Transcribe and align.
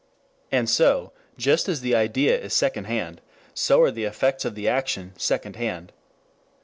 And 0.51 0.67
so 0.67 1.11
just 1.37 1.69
as 1.69 1.81
the 1.81 1.93
idea 1.93 2.35
is 2.41 2.55
second 2.55 2.85
hand, 2.85 3.21
so 3.53 3.81
are 3.83 3.91
the 3.91 4.05
effects 4.05 4.45
of 4.45 4.55
the 4.55 4.67
action 4.67 5.13
second 5.15 5.57
hand. 5.57 5.93